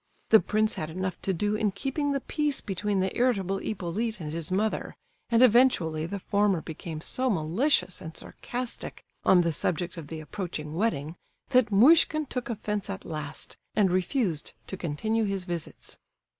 The 0.29 0.39
prince 0.39 0.73
had 0.73 0.89
enough 0.89 1.21
to 1.21 1.31
do 1.31 1.53
in 1.55 1.69
keeping 1.73 2.11
the 2.11 2.21
peace 2.21 2.59
between 2.59 3.01
the 3.01 3.15
irritable 3.15 3.59
Hippolyte 3.59 4.19
and 4.19 4.33
his 4.33 4.49
mother, 4.51 4.95
and 5.29 5.43
eventually 5.43 6.07
the 6.07 6.17
former 6.17 6.59
became 6.59 7.01
so 7.01 7.29
malicious 7.29 8.01
and 8.01 8.17
sarcastic 8.17 9.03
on 9.23 9.41
the 9.41 9.51
subject 9.53 9.97
of 9.97 10.07
the 10.07 10.19
approaching 10.19 10.73
wedding, 10.73 11.17
that 11.49 11.71
Muishkin 11.71 12.25
took 12.25 12.49
offence 12.49 12.89
at 12.89 13.05
last, 13.05 13.57
and 13.75 13.91
refused 13.91 14.53
to 14.65 14.75
continue 14.75 15.25
his 15.25 15.45
visits. 15.45 15.99